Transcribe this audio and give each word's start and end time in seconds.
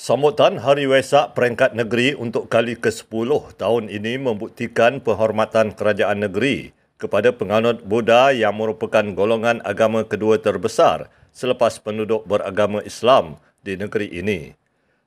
Sambutan 0.00 0.56
Hari 0.64 0.88
Wesak 0.88 1.36
Peringkat 1.36 1.76
Negeri 1.76 2.16
untuk 2.16 2.48
kali 2.48 2.72
ke-10 2.72 3.52
tahun 3.60 3.92
ini 3.92 4.16
membuktikan 4.16 4.96
penghormatan 5.04 5.76
kerajaan 5.76 6.24
negeri 6.24 6.72
kepada 6.96 7.36
penganut 7.36 7.84
Buddha 7.84 8.32
yang 8.32 8.56
merupakan 8.56 9.04
golongan 9.12 9.60
agama 9.60 10.00
kedua 10.08 10.40
terbesar 10.40 11.12
selepas 11.36 11.76
penduduk 11.84 12.24
beragama 12.24 12.80
Islam 12.80 13.36
di 13.60 13.76
negeri 13.76 14.08
ini. 14.08 14.56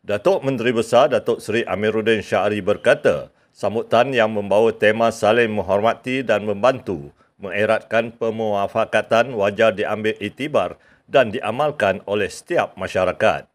Datuk 0.06 0.46
Menteri 0.46 0.70
Besar 0.70 1.10
Datuk 1.10 1.41
Seri 1.41 1.66
Amiruddin 1.66 2.21
Syahri 2.21 2.62
berkata, 2.62 3.34
sambutan 3.50 4.14
yang 4.14 4.30
membawa 4.30 4.70
tema 4.78 5.10
saling 5.10 5.57
menghormati 5.57 6.21
dan 6.21 6.46
membantu 6.46 7.10
mengeratkan 7.41 8.14
pemuafakatan 8.14 9.34
wajar 9.34 9.73
diambil 9.73 10.14
itibar 10.21 10.78
dan 11.10 11.34
diamalkan 11.34 12.05
oleh 12.05 12.30
setiap 12.30 12.78
masyarakat. 12.78 13.50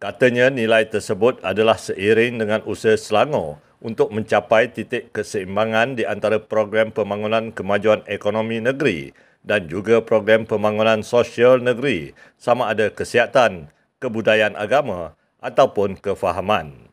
Katanya 0.00 0.48
nilai 0.48 0.88
tersebut 0.88 1.44
adalah 1.44 1.76
seiring 1.76 2.40
dengan 2.40 2.64
usaha 2.64 2.96
Selangor 2.96 3.60
untuk 3.84 4.08
mencapai 4.08 4.72
titik 4.72 5.12
keseimbangan 5.12 5.92
di 5.92 6.08
antara 6.08 6.40
program 6.40 6.88
pembangunan 6.88 7.52
kemajuan 7.52 8.00
ekonomi 8.08 8.64
negeri 8.64 9.12
dan 9.44 9.68
juga 9.68 10.00
program 10.00 10.48
pembangunan 10.48 11.04
sosial 11.04 11.60
negeri 11.60 12.16
sama 12.40 12.72
ada 12.72 12.88
kesihatan, 12.88 13.68
kebudayaan 14.00 14.56
agama 14.56 15.20
ataupun 15.44 16.00
kefahaman. 16.00 16.88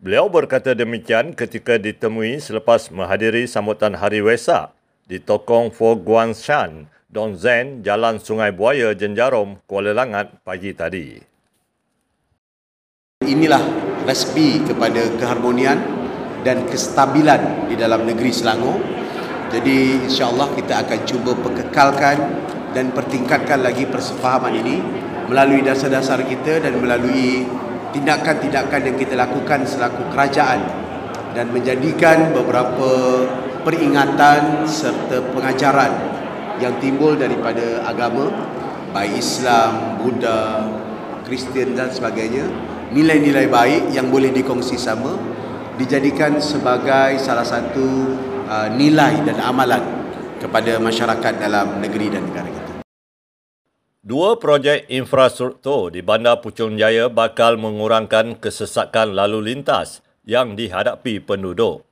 Beliau 0.00 0.32
berkata 0.32 0.72
demikian 0.72 1.36
ketika 1.36 1.76
ditemui 1.76 2.40
selepas 2.40 2.88
menghadiri 2.88 3.44
sambutan 3.44 4.00
Hari 4.00 4.24
Wesak 4.24 4.72
di 5.04 5.20
Tokong 5.20 5.76
Fo 5.76 5.92
Guan 5.92 6.32
Shan, 6.32 6.88
Don 7.12 7.36
Zen, 7.36 7.84
Jalan 7.84 8.16
Sungai 8.16 8.48
Buaya, 8.48 8.96
Jenjarom, 8.96 9.60
Kuala 9.68 9.92
Langat 9.92 10.40
pagi 10.40 10.72
tadi. 10.72 11.35
Inilah 13.26 13.62
resipi 14.06 14.62
kepada 14.62 15.02
keharmonian 15.18 15.82
dan 16.46 16.62
kestabilan 16.70 17.66
di 17.66 17.74
dalam 17.74 18.06
negeri 18.06 18.30
Selangor. 18.30 18.78
Jadi 19.50 20.06
insya-Allah 20.06 20.54
kita 20.54 20.86
akan 20.86 21.00
cuba 21.02 21.34
perkekalkan 21.34 22.16
dan 22.70 22.94
pertingkatkan 22.94 23.66
lagi 23.66 23.82
persefahaman 23.90 24.54
ini 24.62 24.78
melalui 25.26 25.62
dasar-dasar 25.66 26.22
kita 26.22 26.62
dan 26.62 26.78
melalui 26.78 27.42
tindakan-tindakan 27.90 28.80
yang 28.92 28.96
kita 28.98 29.14
lakukan 29.18 29.66
selaku 29.66 30.06
kerajaan 30.14 30.62
dan 31.34 31.50
menjadikan 31.50 32.30
beberapa 32.30 33.26
peringatan 33.66 34.70
serta 34.70 35.18
pengajaran 35.34 35.92
yang 36.62 36.78
timbul 36.78 37.18
daripada 37.18 37.82
agama 37.82 38.30
baik 38.94 39.18
Islam, 39.18 40.00
Buddha, 40.00 40.64
Kristian 41.26 41.74
dan 41.74 41.90
sebagainya 41.90 42.46
nilai-nilai 42.94 43.50
baik 43.50 43.82
yang 43.90 44.12
boleh 44.12 44.30
dikongsi 44.30 44.78
sama 44.78 45.18
dijadikan 45.74 46.38
sebagai 46.38 47.18
salah 47.18 47.44
satu 47.44 48.14
uh, 48.46 48.68
nilai 48.72 49.26
dan 49.26 49.42
amalan 49.42 49.82
kepada 50.38 50.78
masyarakat 50.78 51.34
dalam 51.40 51.82
negeri 51.82 52.06
dan 52.12 52.22
negara 52.28 52.48
kita. 52.48 52.64
Dua 54.06 54.38
projek 54.38 54.86
infrastruktur 54.86 55.90
di 55.90 55.98
Bandar 55.98 56.38
Puchong 56.38 56.78
Jaya 56.78 57.10
bakal 57.10 57.58
mengurangkan 57.58 58.38
kesesakan 58.38 59.18
lalu 59.18 59.50
lintas 59.50 59.98
yang 60.22 60.54
dihadapi 60.54 61.18
penduduk. 61.26 61.82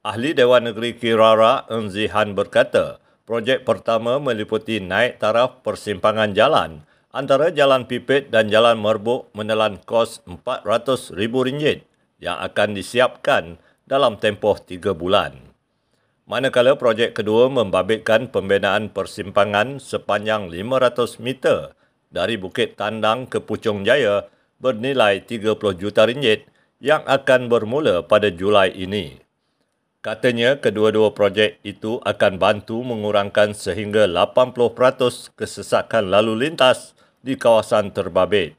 Ahli 0.00 0.32
Dewan 0.32 0.64
Negeri 0.64 0.96
Kirara 0.96 1.68
Enzihan 1.68 2.32
berkata, 2.32 3.04
projek 3.28 3.68
pertama 3.68 4.16
meliputi 4.16 4.80
naik 4.80 5.20
taraf 5.20 5.60
persimpangan 5.60 6.32
jalan 6.32 6.88
antara 7.08 7.48
Jalan 7.48 7.88
Pipit 7.88 8.28
dan 8.28 8.52
Jalan 8.52 8.76
Merbuk 8.80 9.32
menelan 9.32 9.80
kos 9.84 10.20
RM400,000 10.28 11.84
yang 12.20 12.36
akan 12.36 12.68
disiapkan 12.76 13.56
dalam 13.88 14.20
tempoh 14.20 14.60
tiga 14.60 14.92
bulan. 14.92 15.48
Manakala 16.28 16.76
projek 16.76 17.16
kedua 17.16 17.48
membabitkan 17.48 18.28
pembinaan 18.28 18.92
persimpangan 18.92 19.80
sepanjang 19.80 20.52
500 20.52 21.24
meter 21.24 21.72
dari 22.12 22.36
Bukit 22.36 22.76
Tandang 22.76 23.24
ke 23.24 23.40
Puchong 23.40 23.80
Jaya 23.88 24.28
bernilai 24.60 25.24
30 25.24 25.56
juta 25.80 26.04
ringgit 26.04 26.44
yang 26.84 27.00
akan 27.08 27.48
bermula 27.48 28.04
pada 28.04 28.28
Julai 28.28 28.76
ini. 28.76 29.27
Katanya 30.08 30.56
kedua-dua 30.56 31.12
projek 31.12 31.60
itu 31.60 32.00
akan 32.00 32.40
bantu 32.40 32.80
mengurangkan 32.80 33.52
sehingga 33.52 34.08
80% 34.08 35.36
kesesakan 35.36 36.08
lalu 36.08 36.48
lintas 36.48 36.96
di 37.20 37.36
kawasan 37.36 37.92
terbabit. 37.92 38.56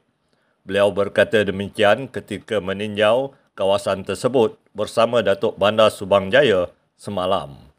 Beliau 0.62 0.94
berkata 0.94 1.42
demikian 1.42 2.06
ketika 2.06 2.62
meninjau 2.62 3.34
kawasan 3.58 4.06
tersebut 4.06 4.62
bersama 4.78 5.26
Datuk 5.26 5.58
Bandar 5.58 5.90
Subang 5.90 6.30
Jaya 6.30 6.70
semalam 6.94 7.69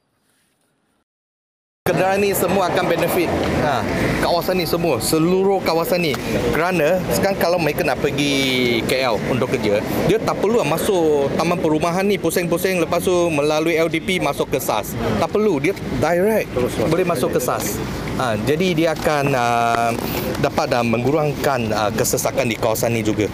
kenderaan 1.92 2.24
ni 2.24 2.32
semua 2.32 2.72
akan 2.72 2.86
benefit. 2.88 3.30
Ha, 3.68 3.84
kawasan 4.24 4.58
ni 4.58 4.66
semua 4.66 4.98
seluruh 5.04 5.60
kawasan 5.60 6.00
ni. 6.00 6.14
Kerana 6.56 7.04
sekarang 7.12 7.38
kalau 7.42 7.60
mereka 7.60 7.84
nak 7.84 8.00
pergi 8.00 8.80
KL 8.88 9.20
untuk 9.28 9.52
kerja 9.54 9.84
dia 10.08 10.18
tak 10.18 10.40
perlu 10.40 10.64
masuk 10.64 11.30
taman 11.36 11.60
perumahan 11.60 12.08
ni 12.08 12.16
pusing-pusing. 12.16 12.80
Lepas 12.80 13.04
tu 13.04 13.14
melalui 13.34 13.76
LDP 13.76 14.24
masuk 14.24 14.50
ke 14.56 14.64
SAS 14.64 14.96
tak 15.20 15.30
perlu 15.30 15.60
dia 15.60 15.76
direct 16.00 16.50
boleh 16.88 17.06
masuk 17.06 17.36
ke 17.36 17.40
SAS 17.44 17.76
ha, 18.18 18.40
jadi 18.46 18.68
dia 18.72 18.90
akan 18.96 19.26
uh, 19.34 19.90
dapat 20.40 20.72
uh, 20.74 20.86
mengurangkan 20.86 21.70
uh, 21.70 21.92
kesesakan 21.94 22.50
di 22.50 22.56
kawasan 22.62 22.96
ni 22.96 23.04
juga. 23.04 23.30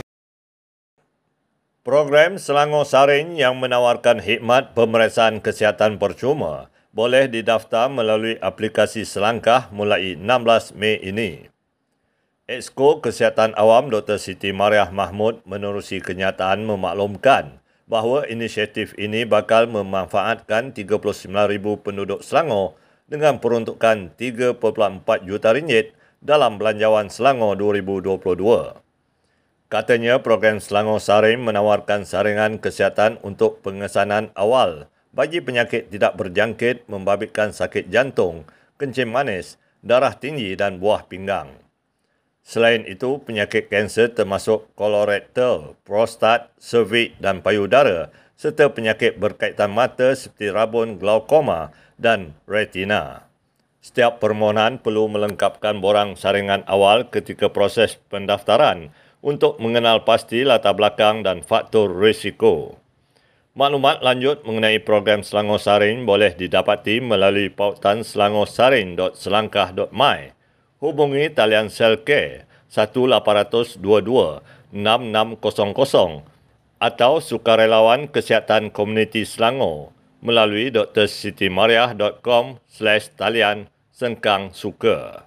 Program 1.88 2.36
Selangor 2.36 2.84
Saring 2.84 3.40
yang 3.40 3.56
menawarkan 3.63 4.19
khidmat 4.19 4.75
pemeriksaan 4.75 5.40
kesihatan 5.40 5.96
percuma 5.96 6.68
boleh 6.96 7.28
didaftar 7.31 7.92
melalui 7.92 8.40
aplikasi 8.40 9.03
Selangkah 9.03 9.72
mulai 9.72 10.16
16 10.16 10.75
Mei 10.75 11.00
ini. 11.02 11.48
Exco 12.48 13.03
Kesihatan 13.03 13.52
Awam 13.59 13.92
Dr. 13.92 14.16
Siti 14.16 14.56
Mariah 14.56 14.88
Mahmud 14.88 15.44
menerusi 15.44 16.00
kenyataan 16.00 16.64
memaklumkan 16.64 17.59
bahawa 17.92 18.24
inisiatif 18.28 18.96
ini 18.96 19.28
bakal 19.28 19.68
memanfaatkan 19.68 20.72
39,000 20.72 21.28
penduduk 21.84 22.24
Selangor 22.24 22.80
dengan 23.08 23.40
peruntukan 23.40 24.16
3.4 24.16 24.59
juta 25.28 25.50
ringgit 25.56 25.96
dalam 26.24 26.59
Belanjawan 26.59 27.12
Selangor 27.12 27.56
2022. 27.59 28.80
Katanya 29.68 30.24
program 30.24 30.64
Selangor 30.64 31.04
Saring 31.04 31.44
menawarkan 31.44 32.08
saringan 32.08 32.64
kesihatan 32.64 33.19
untuk 33.24 33.59
pengesanan 33.59 34.31
awal 34.40 34.88
bagi 35.16 35.44
penyakit 35.44 35.91
tidak 35.91 36.16
berjangkit 36.19 36.88
membabitkan 36.90 37.51
sakit 37.51 37.91
jantung, 37.91 38.47
kencing 38.81 39.09
manis, 39.12 39.59
darah 39.85 40.16
tinggi 40.16 40.56
dan 40.57 40.81
buah 40.81 41.06
pinggang. 41.07 41.53
Selain 42.47 42.88
itu, 42.88 43.19
penyakit 43.19 43.68
kanser 43.68 44.16
termasuk 44.16 44.72
kolorektal, 44.79 45.75
prostat, 45.84 46.47
cervix 46.56 47.12
dan 47.19 47.44
payudara 47.44 48.07
serta 48.40 48.72
penyakit 48.72 49.19
berkaitan 49.19 49.73
mata 49.73 50.16
seperti 50.16 50.53
rabun 50.53 50.95
glaukoma 50.95 51.75
dan 52.00 52.38
retina. 52.47 53.28
Setiap 53.84 54.24
permohonan 54.24 54.79
perlu 54.79 55.12
melengkapkan 55.12 55.84
borang 55.84 56.16
saringan 56.16 56.62
awal 56.69 57.09
ketika 57.09 57.50
proses 57.50 57.97
pendaftaran 58.07 58.95
untuk 59.19 59.57
mengenal 59.57 60.06
pasti 60.06 60.45
latar 60.45 60.78
belakang 60.78 61.25
dan 61.25 61.41
faktor 61.44 61.91
risiko. 61.91 62.78
Maklumat 63.57 64.06
lanjut 64.06 64.45
mengenai 64.45 64.78
program 64.78 65.25
Selangor 65.25 65.57
Saring 65.57 66.06
boleh 66.06 66.38
didapati 66.38 67.01
melalui 67.01 67.50
pautan 67.50 68.06
selangorsaring.selangkah.my. 68.06 70.19
Hubungi 70.78 71.34
talian 71.34 71.73
Selke 71.73 72.45
1822 72.69 73.81
6600 74.77 76.21
atau 76.77 77.18
sukarelawan 77.18 78.06
kesihatan 78.06 78.69
komuniti 78.69 79.25
Selangor 79.25 79.89
melalui 80.21 80.69
drsitimariah.com 80.69 82.62
slash 82.69 83.09
talian 83.18 83.74
sengkang 83.89 84.54
suka. 84.54 85.26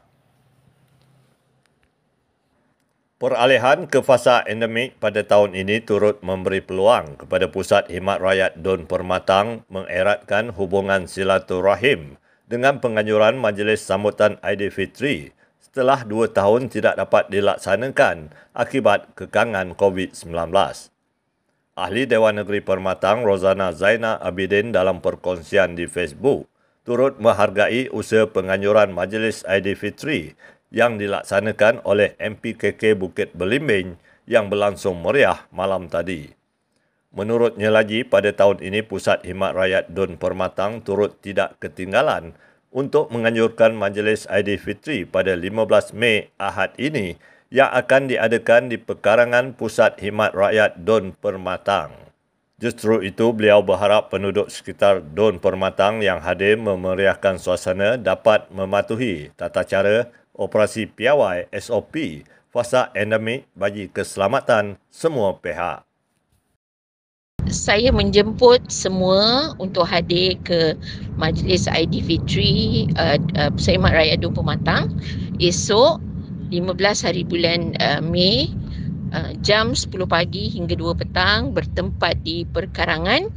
Peralihan 3.20 3.84
ke 3.84 4.00
fasa 4.00 4.40
endemik 4.48 4.96
pada 4.96 5.20
tahun 5.20 5.52
ini 5.52 5.84
turut 5.84 6.24
memberi 6.24 6.64
peluang 6.64 7.20
kepada 7.20 7.52
Pusat 7.52 7.92
Himat 7.92 8.16
Rakyat 8.16 8.64
Don 8.64 8.88
Permatang 8.88 9.60
mengeratkan 9.68 10.56
hubungan 10.56 11.04
silaturahim 11.04 12.16
dengan 12.48 12.80
penganjuran 12.80 13.36
Majlis 13.36 13.84
Sambutan 13.84 14.40
Aidilfitri 14.40 15.36
setelah 15.60 16.00
dua 16.08 16.32
tahun 16.32 16.72
tidak 16.72 16.96
dapat 16.96 17.28
dilaksanakan 17.28 18.32
akibat 18.56 19.12
kekangan 19.12 19.76
COVID-19. 19.76 20.32
Ahli 21.76 22.08
Dewan 22.08 22.40
Negeri 22.40 22.64
Permatang 22.64 23.28
Rozana 23.28 23.76
Zaina 23.76 24.16
Abidin 24.16 24.72
dalam 24.72 25.04
perkongsian 25.04 25.76
di 25.76 25.84
Facebook 25.84 26.48
turut 26.88 27.20
menghargai 27.20 27.92
usaha 27.92 28.24
penganjuran 28.24 28.96
Majlis 28.96 29.44
Aidilfitri 29.44 30.40
yang 30.70 30.96
dilaksanakan 30.96 31.82
oleh 31.82 32.14
MPKK 32.18 32.94
Bukit 32.94 33.34
Belimbing 33.34 33.98
yang 34.30 34.46
berlangsung 34.46 35.02
meriah 35.02 35.46
malam 35.50 35.90
tadi. 35.90 36.30
Menurutnya 37.10 37.74
lagi, 37.74 38.06
pada 38.06 38.30
tahun 38.30 38.62
ini 38.62 38.86
Pusat 38.86 39.26
Himat 39.26 39.58
Rakyat 39.58 39.90
Dun 39.90 40.14
Permatang 40.14 40.78
turut 40.86 41.18
tidak 41.18 41.58
ketinggalan 41.58 42.38
untuk 42.70 43.10
menganjurkan 43.10 43.74
Majlis 43.74 44.30
Aidilfitri 44.30 45.02
pada 45.10 45.34
15 45.34 45.90
Mei 45.98 46.30
Ahad 46.38 46.70
ini 46.78 47.18
yang 47.50 47.66
akan 47.74 48.06
diadakan 48.06 48.70
di 48.70 48.78
Pekarangan 48.78 49.58
Pusat 49.58 49.98
Himat 49.98 50.38
Rakyat 50.38 50.86
Dun 50.86 51.10
Permatang. 51.18 51.90
Justru 52.60 53.00
itu, 53.02 53.32
beliau 53.32 53.64
berharap 53.64 54.12
penduduk 54.12 54.52
sekitar 54.52 55.00
Don 55.00 55.40
Permatang 55.40 56.04
yang 56.04 56.20
hadir 56.20 56.60
memeriahkan 56.60 57.40
suasana 57.40 57.96
dapat 57.96 58.52
mematuhi 58.52 59.32
tata 59.32 59.64
cara 59.64 60.12
operasi 60.40 60.88
piawai 60.88 61.52
SOP 61.52 62.24
fasa 62.48 62.88
endemik 62.96 63.44
bagi 63.52 63.92
keselamatan 63.92 64.80
semua 64.88 65.36
pihak. 65.36 65.84
Saya 67.50 67.92
menjemput 67.92 68.72
semua 68.72 69.52
untuk 69.60 69.84
hadir 69.84 70.38
ke 70.44 70.76
Majlis 71.20 71.68
ID 71.68 72.00
Fitri 72.04 72.86
uh, 72.96 73.20
uh, 73.36 73.50
Pusat 73.52 73.84
Rakyat 73.84 74.18
Don 74.22 74.32
Pematang 74.32 74.96
esok 75.40 76.00
15 76.52 77.06
hari 77.06 77.22
bulan 77.24 77.74
uh, 77.80 78.00
Mei 78.04 78.52
uh, 79.16 79.32
jam 79.42 79.72
10 79.72 79.88
pagi 80.06 80.52
hingga 80.52 80.76
2 80.78 81.00
petang 81.00 81.50
bertempat 81.50 82.22
di 82.22 82.44
perkarangan 82.44 83.30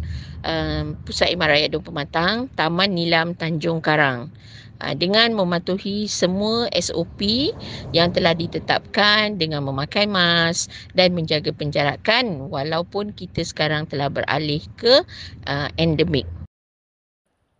uh, 0.45 0.93
Pusat 1.07 1.27
Iman 1.33 1.49
Raya 1.49 1.67
Dong 1.71 1.83
Pematang, 1.83 2.51
Taman 2.53 2.93
Nilam 2.93 3.33
Tanjung 3.33 3.79
Karang. 3.79 4.29
Uh, 4.81 4.97
dengan 4.97 5.37
mematuhi 5.37 6.09
semua 6.09 6.65
SOP 6.73 7.53
yang 7.93 8.09
telah 8.09 8.33
ditetapkan 8.33 9.37
dengan 9.37 9.61
memakai 9.65 10.09
mask 10.09 10.71
dan 10.97 11.13
menjaga 11.13 11.53
penjarakan 11.53 12.49
walaupun 12.49 13.13
kita 13.13 13.45
sekarang 13.45 13.85
telah 13.85 14.09
beralih 14.09 14.65
ke 14.75 15.05
uh, 15.45 15.69
endemik. 15.77 16.25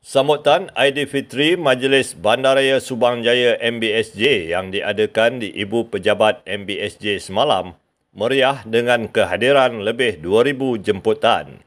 Sambutan 0.04 0.68
Aidilfitri 0.76 1.56
Majlis 1.56 2.12
Bandaraya 2.20 2.84
Subang 2.84 3.24
Jaya 3.24 3.56
MBSJ 3.56 4.52
yang 4.52 4.68
diadakan 4.68 5.40
di 5.40 5.48
Ibu 5.56 5.88
Pejabat 5.96 6.44
MBSJ 6.44 7.24
semalam 7.24 7.80
meriah 8.12 8.62
dengan 8.68 9.08
kehadiran 9.08 9.80
lebih 9.80 10.20
2,000 10.20 10.84
jemputan. 10.84 11.64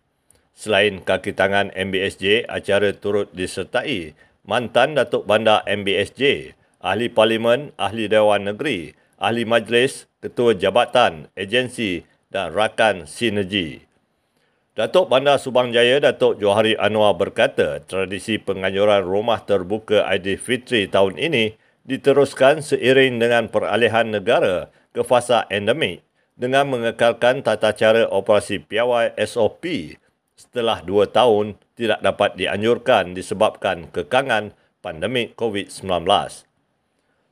Selain 0.56 1.04
kaki 1.04 1.36
tangan 1.36 1.68
MBSJ, 1.72 2.48
acara 2.48 2.92
turut 2.96 3.28
disertai 3.36 4.12
mantan 4.46 4.94
Datuk 4.94 5.26
Bandar 5.26 5.66
MBSJ, 5.66 6.54
Ahli 6.80 7.10
Parlimen, 7.10 7.74
Ahli 7.76 8.06
Dewan 8.06 8.46
Negeri, 8.46 8.94
Ahli 9.18 9.42
Majlis, 9.42 10.06
Ketua 10.22 10.54
Jabatan, 10.54 11.26
Agensi 11.34 12.06
dan 12.30 12.54
Rakan 12.54 13.10
Sinergi. 13.10 13.82
Datuk 14.76 15.10
Bandar 15.10 15.42
Subang 15.42 15.74
Jaya 15.74 15.98
Datuk 15.98 16.38
Johari 16.38 16.76
Anwar 16.76 17.16
berkata 17.16 17.82
tradisi 17.82 18.36
penganjuran 18.36 19.02
rumah 19.02 19.42
terbuka 19.42 20.04
Aidilfitri 20.04 20.86
tahun 20.86 21.16
ini 21.16 21.56
diteruskan 21.88 22.60
seiring 22.60 23.16
dengan 23.16 23.48
peralihan 23.48 24.04
negara 24.04 24.68
ke 24.92 25.00
fasa 25.00 25.48
endemik 25.48 26.04
dengan 26.36 26.68
mengekalkan 26.68 27.40
tata 27.40 27.72
cara 27.72 28.04
operasi 28.04 28.60
piawai 28.60 29.16
SOP 29.24 29.96
setelah 30.36 30.84
dua 30.84 31.08
tahun 31.08 31.56
tidak 31.72 32.04
dapat 32.04 32.36
dianjurkan 32.36 33.16
disebabkan 33.16 33.88
kekangan 33.88 34.52
pandemik 34.84 35.32
COVID-19. 35.34 36.04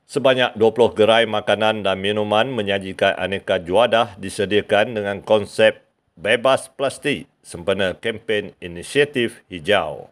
Sebanyak 0.05 0.53
20 0.57 0.97
gerai 0.97 1.25
makanan 1.25 1.81
dan 1.81 1.97
minuman 1.97 2.49
menyajikan 2.49 3.17
aneka 3.17 3.57
juadah 3.57 4.17
disediakan 4.21 4.97
dengan 4.97 5.17
konsep 5.25 5.81
bebas 6.13 6.69
plastik 6.73 7.25
sempena 7.41 7.97
kempen 7.97 8.53
inisiatif 8.61 9.41
hijau. 9.49 10.09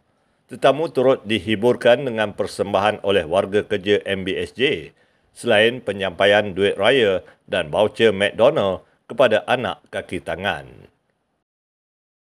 Tetamu 0.50 0.90
turut 0.90 1.22
dihiburkan 1.26 2.06
dengan 2.06 2.34
persembahan 2.34 3.02
oleh 3.02 3.26
warga 3.26 3.66
kerja 3.66 4.02
MBSJ 4.06 4.94
selain 5.34 5.82
penyampaian 5.82 6.54
duit 6.54 6.78
raya 6.78 7.26
dan 7.50 7.74
voucher 7.74 8.14
McDonald 8.14 8.86
kepada 9.10 9.42
anak 9.50 9.82
kaki 9.90 10.22
tangan. 10.22 10.93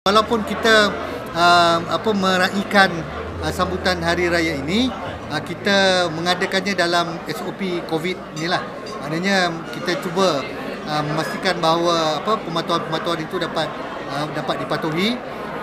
Walaupun 0.03 0.44
kita 0.44 0.91
uh, 1.31 1.79
apa 1.88 2.11
meraihkan 2.11 2.91
uh, 3.39 3.47
sambutan 3.55 4.03
hari 4.03 4.27
raya 4.27 4.59
ini, 4.59 4.91
uh, 5.31 5.39
kita 5.39 6.11
mengadakannya 6.11 6.75
dalam 6.75 7.23
SOP 7.31 7.88
COVID 7.88 8.35
inilah. 8.35 8.59
Maknanya 9.00 9.47
kita 9.71 10.03
cuba 10.03 10.44
uh, 10.91 11.03
memastikan 11.07 11.55
bahawa 11.63 12.19
apa 12.19 12.35
pematuhan-pematuhan 12.35 13.23
itu 13.23 13.39
dapat 13.39 13.71
uh, 14.11 14.27
dapat 14.35 14.67
dipatuhi 14.67 15.15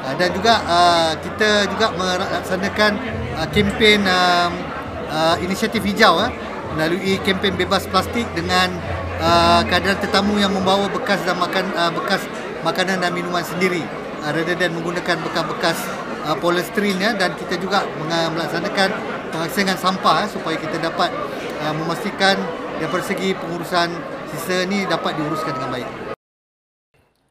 uh, 0.08 0.14
dan 0.16 0.32
juga 0.32 0.64
uh, 0.64 1.12
kita 1.20 1.68
juga 1.76 1.92
melaksanakan 2.00 2.92
uh, 3.36 3.48
kempen 3.52 4.08
uh, 4.08 4.48
uh, 5.12 5.36
inisiatif 5.44 5.84
hijau 5.84 6.16
uh, 6.16 6.32
melalui 6.80 7.20
kempen 7.28 7.60
bebas 7.60 7.84
plastik 7.92 8.24
dengan 8.32 8.72
uh, 9.20 9.60
kehadiran 9.68 10.00
tetamu 10.00 10.40
yang 10.40 10.56
membawa 10.56 10.88
bekas 10.88 11.20
dan 11.28 11.36
makan 11.36 11.68
uh, 11.76 11.92
bekas 11.92 12.24
makanan 12.64 13.04
dan 13.04 13.12
minuman 13.12 13.44
sendiri 13.44 13.99
uh, 14.22 14.30
rather 14.32 14.56
than 14.56 14.76
menggunakan 14.76 15.16
bekas-bekas 15.24 15.78
uh, 16.28 16.36
polystyrene 16.38 17.16
dan 17.16 17.32
kita 17.36 17.56
juga 17.60 17.84
melaksanakan 18.08 18.88
penghasilkan 19.32 19.78
sampah 19.78 20.24
uh, 20.24 20.28
supaya 20.28 20.56
kita 20.60 20.76
dapat 20.80 21.10
uh, 21.64 21.74
memastikan 21.74 22.36
dari 22.80 23.04
segi 23.04 23.36
pengurusan 23.36 23.92
sisa 24.32 24.64
ni 24.64 24.88
dapat 24.88 25.16
diuruskan 25.20 25.52
dengan 25.52 25.70
baik. 25.76 25.88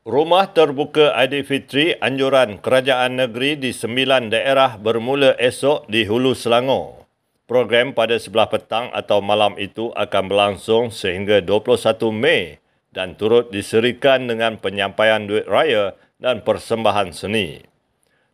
Rumah 0.09 0.45
terbuka 0.57 1.13
Aidilfitri 1.13 1.94
anjuran 2.01 2.57
kerajaan 2.57 3.19
negeri 3.19 3.62
di 3.62 3.69
sembilan 3.69 4.33
daerah 4.33 4.80
bermula 4.80 5.38
esok 5.38 5.85
di 5.85 6.07
Hulu 6.07 6.33
Selangor. 6.33 7.06
Program 7.45 7.97
pada 7.97 8.18
sebelah 8.18 8.50
petang 8.50 8.94
atau 8.94 9.25
malam 9.25 9.57
itu 9.57 9.89
akan 9.94 10.24
berlangsung 10.30 10.94
sehingga 10.94 11.42
21 11.42 12.13
Mei 12.13 12.62
dan 12.94 13.18
turut 13.18 13.50
diserikan 13.53 14.25
dengan 14.25 14.57
penyampaian 14.57 15.25
duit 15.30 15.45
raya 15.45 15.94
dan 16.19 16.44
persembahan 16.44 17.16
seni. 17.16 17.63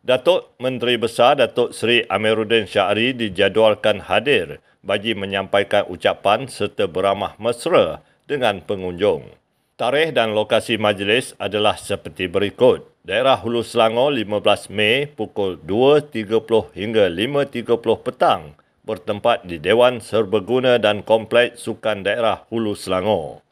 Datuk 0.06 0.54
Menteri 0.62 0.98
Besar 0.98 1.38
Datuk 1.38 1.74
Seri 1.74 2.06
Amiruddin 2.06 2.66
Syahri 2.66 3.10
dijadualkan 3.14 4.06
hadir 4.06 4.62
bagi 4.86 5.18
menyampaikan 5.18 5.86
ucapan 5.90 6.46
serta 6.46 6.86
beramah 6.86 7.34
mesra 7.42 8.02
dengan 8.30 8.62
pengunjung. 8.62 9.34
Tarikh 9.74 10.14
dan 10.14 10.32
lokasi 10.34 10.78
majlis 10.78 11.34
adalah 11.36 11.74
seperti 11.74 12.30
berikut. 12.30 12.86
Daerah 13.06 13.38
Hulu 13.38 13.62
Selangor 13.62 14.10
15 14.14 14.74
Mei 14.74 15.06
pukul 15.06 15.62
2.30 15.62 16.74
hingga 16.74 17.06
5.30 17.06 17.66
petang 18.02 18.58
bertempat 18.86 19.46
di 19.46 19.62
Dewan 19.62 20.02
Serbaguna 20.02 20.78
dan 20.78 21.02
Kompleks 21.02 21.62
Sukan 21.66 22.06
Daerah 22.06 22.46
Hulu 22.50 22.74
Selangor. 22.74 23.45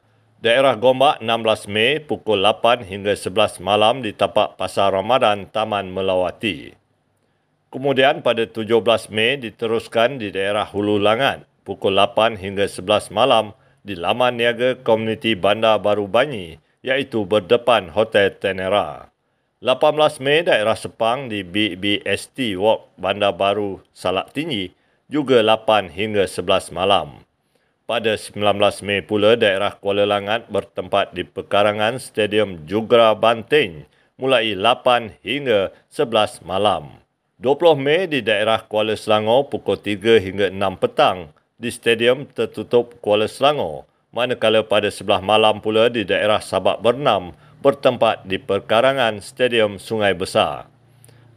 Daerah 0.45 0.77
Gombak 0.77 1.25
16 1.25 1.65
Mei 1.73 1.97
pukul 1.97 2.45
8 2.45 2.85
hingga 2.85 3.17
11 3.17 3.65
malam 3.65 4.05
di 4.05 4.13
tapak 4.13 4.61
Pasar 4.61 4.93
Ramadan 4.93 5.49
Taman 5.49 5.89
Melawati. 5.89 6.69
Kemudian 7.73 8.21
pada 8.21 8.45
17 8.45 9.09
Mei 9.09 9.41
diteruskan 9.41 10.21
di 10.21 10.29
daerah 10.29 10.69
Hulu 10.69 11.01
Langat 11.01 11.49
pukul 11.65 11.97
8 11.97 12.37
hingga 12.37 12.69
11 12.69 13.09
malam 13.09 13.57
di 13.81 13.97
Laman 13.97 14.37
Niaga 14.37 14.77
Komuniti 14.77 15.33
Bandar 15.33 15.81
Baru 15.81 16.05
Banyi 16.05 16.61
iaitu 16.85 17.25
berdepan 17.25 17.89
Hotel 17.89 18.37
Tenera. 18.37 19.09
18 19.65 20.21
Mei 20.21 20.45
daerah 20.45 20.77
Sepang 20.77 21.25
di 21.25 21.41
BBST 21.41 22.53
Walk 22.61 22.93
Bandar 23.01 23.33
Baru 23.33 23.81
Salak 23.97 24.29
Tinggi 24.29 24.69
juga 25.09 25.41
8 25.41 25.89
hingga 25.89 26.29
11 26.29 26.69
malam. 26.69 27.24
Pada 27.85 28.17
19 28.17 28.81
Mei 28.81 29.05
pula, 29.05 29.37
daerah 29.37 29.77
Kuala 29.77 30.09
Langat 30.09 30.49
bertempat 30.49 31.13
di 31.13 31.21
pekarangan 31.21 32.01
Stadium 32.01 32.65
Jugra 32.65 33.13
Banting 33.13 33.85
mulai 34.17 34.57
8 34.57 35.21
hingga 35.21 35.69
11 35.93 36.41
malam. 36.41 36.97
20 37.37 37.77
Mei 37.77 38.09
di 38.09 38.25
daerah 38.25 38.65
Kuala 38.65 38.97
Selangor 38.97 39.53
pukul 39.53 39.77
3 39.77 40.17
hingga 40.17 40.49
6 40.49 40.81
petang 40.81 41.29
di 41.61 41.69
Stadium 41.69 42.25
Tertutup 42.25 42.97
Kuala 43.05 43.29
Selangor. 43.29 43.85
Manakala 44.09 44.65
pada 44.65 44.89
sebelah 44.89 45.21
malam 45.21 45.61
pula 45.61 45.85
di 45.85 46.01
daerah 46.01 46.41
Sabak 46.41 46.81
Bernam 46.81 47.37
bertempat 47.61 48.25
di 48.25 48.41
perkarangan 48.41 49.21
Stadium 49.21 49.77
Sungai 49.77 50.17
Besar. 50.17 50.65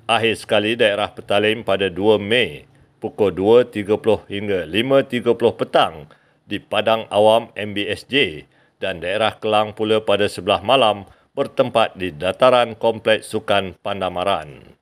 Akhir 0.08 0.32
sekali 0.32 0.80
daerah 0.80 1.12
Petalim 1.12 1.60
pada 1.60 1.92
2 1.92 2.16
Mei 2.16 2.64
pukul 3.04 3.36
2.30 3.36 4.32
hingga 4.32 4.64
5.30 4.64 5.60
petang 5.60 6.08
di 6.48 6.58
Padang 6.58 7.04
Awam 7.12 7.52
MBSJ 7.52 8.48
dan 8.80 9.04
daerah 9.04 9.36
Kelang 9.36 9.76
pula 9.76 10.00
pada 10.00 10.26
sebelah 10.26 10.64
malam 10.64 11.04
bertempat 11.36 11.94
di 11.94 12.10
dataran 12.10 12.74
Kompleks 12.74 13.30
Sukan 13.30 13.76
Pandamaran. 13.78 14.74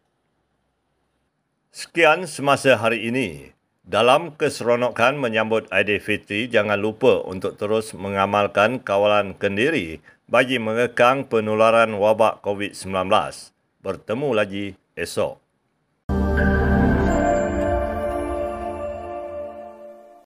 Sekian 1.75 2.25
semasa 2.25 2.81
hari 2.81 3.13
ini. 3.13 3.53
Dalam 3.87 4.35
keseronokan 4.35 5.15
menyambut 5.15 5.71
Aidilfitri, 5.71 6.51
jangan 6.51 6.81
lupa 6.81 7.23
untuk 7.23 7.55
terus 7.55 7.95
mengamalkan 7.95 8.83
kawalan 8.83 9.37
kendiri 9.37 10.03
bagi 10.27 10.59
mengekang 10.59 11.29
penularan 11.31 11.95
wabak 11.95 12.43
COVID-19. 12.43 13.07
Bertemu 13.85 14.29
lagi 14.35 14.75
esok. 14.99 15.46